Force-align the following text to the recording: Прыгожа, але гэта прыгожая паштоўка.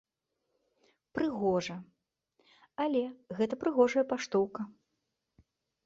Прыгожа, 1.17 1.77
але 2.87 3.03
гэта 3.41 3.53
прыгожая 3.65 4.05
паштоўка. 4.15 4.61